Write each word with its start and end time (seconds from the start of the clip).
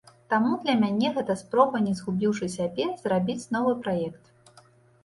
Таму 0.33 0.53
для 0.61 0.73
мяне 0.83 1.11
гэта 1.17 1.35
спроба 1.43 1.83
не 1.89 1.93
згубіўшы 2.01 2.51
сябе, 2.57 2.89
зрабіць 3.05 3.49
новы 3.59 3.79
праект. 3.87 4.23